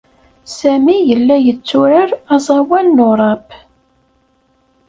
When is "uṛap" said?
3.09-3.47